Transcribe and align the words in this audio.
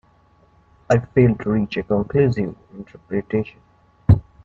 I 0.89 0.97
failed 0.97 1.41
to 1.41 1.51
reach 1.51 1.77
a 1.77 1.83
conclusive 1.83 2.55
interpretation. 2.73 3.59